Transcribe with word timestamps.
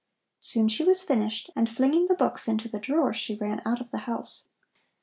Soon 0.39 0.67
she 0.67 0.83
was 0.83 1.03
finished, 1.03 1.51
and 1.55 1.69
flinging 1.69 2.07
the 2.07 2.15
books 2.15 2.47
into 2.47 2.67
the 2.67 2.79
drawer, 2.79 3.13
she 3.13 3.35
ran 3.35 3.61
out 3.67 3.79
of 3.79 3.91
the 3.91 3.99
house. 4.09 4.47